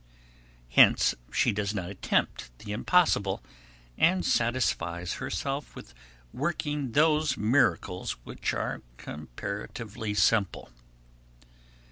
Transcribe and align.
Hence 0.69 1.13
she 1.31 1.51
does 1.51 1.75
not 1.75 1.91
attempt 1.91 2.49
the 2.57 2.71
impossible, 2.71 3.43
and 3.99 4.25
satisfies 4.25 5.13
herself 5.21 5.75
with 5.75 5.93
working 6.33 6.93
those 6.93 7.37
miracles 7.37 8.13
which 8.23 8.51
are 8.55 8.81
comparatively 8.97 10.15
simple. 10.15 10.71